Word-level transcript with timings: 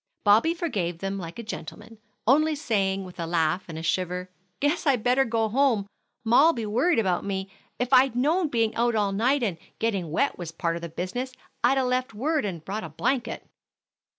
Bobby 0.23 0.55
forgave 0.55 0.97
them 0.97 1.19
like 1.19 1.37
a 1.37 1.43
gentleman, 1.43 1.99
only 2.25 2.55
saying, 2.55 3.03
with 3.03 3.19
a 3.19 3.27
laugh 3.27 3.65
and 3.67 3.77
a 3.77 3.83
shiver, 3.83 4.31
"Guess 4.59 4.87
I'd 4.87 5.03
better 5.03 5.25
go 5.25 5.47
home, 5.47 5.85
ma'll 6.25 6.53
be 6.53 6.65
worried 6.65 6.97
about 6.97 7.23
me. 7.23 7.51
If 7.77 7.93
I'd 7.93 8.15
known 8.15 8.47
being 8.47 8.73
out 8.73 8.95
all 8.95 9.11
night 9.11 9.43
and 9.43 9.59
getting 9.77 10.09
wet 10.09 10.39
was 10.39 10.51
part 10.51 10.75
of 10.75 10.81
the 10.81 10.89
business, 10.89 11.33
I'd 11.63 11.77
'a' 11.77 11.83
left 11.85 12.15
word 12.15 12.45
and 12.45 12.65
brought 12.65 12.83
a 12.83 12.89
blanket. 12.89 13.47